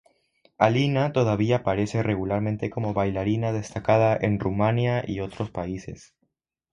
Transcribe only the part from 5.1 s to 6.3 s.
otros países.